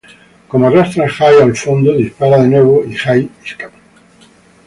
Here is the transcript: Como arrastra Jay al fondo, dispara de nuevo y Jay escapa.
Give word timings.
Como 0.47 0.65
arrastra 0.65 1.07
Jay 1.07 1.35
al 1.43 1.55
fondo, 1.55 1.93
dispara 1.93 2.39
de 2.39 2.47
nuevo 2.47 2.83
y 2.83 2.95
Jay 2.95 3.29
escapa. 3.45 3.77